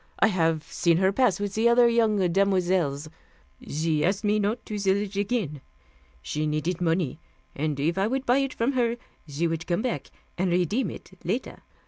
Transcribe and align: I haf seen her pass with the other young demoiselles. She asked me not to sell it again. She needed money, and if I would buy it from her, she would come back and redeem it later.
I 0.17 0.29
haf 0.29 0.63
seen 0.71 0.97
her 0.97 1.11
pass 1.11 1.39
with 1.39 1.53
the 1.53 1.69
other 1.69 1.87
young 1.87 2.17
demoiselles. 2.33 3.07
She 3.67 4.03
asked 4.03 4.23
me 4.23 4.39
not 4.39 4.65
to 4.65 4.79
sell 4.79 4.95
it 4.95 5.15
again. 5.15 5.61
She 6.23 6.47
needed 6.47 6.81
money, 6.81 7.19
and 7.55 7.79
if 7.79 7.99
I 7.99 8.07
would 8.07 8.25
buy 8.25 8.39
it 8.39 8.55
from 8.55 8.71
her, 8.71 8.97
she 9.27 9.45
would 9.45 9.67
come 9.67 9.83
back 9.83 10.09
and 10.39 10.49
redeem 10.49 10.89
it 10.89 11.11
later. 11.23 11.61